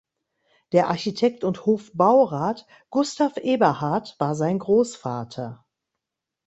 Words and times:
Der 0.71 0.87
Architekt 0.87 1.43
und 1.43 1.67
Hofbaurat 1.67 2.65
Gustav 2.89 3.37
Eberhard 3.37 4.15
war 4.17 4.33
sein 4.33 4.57
Großvater. 4.57 5.63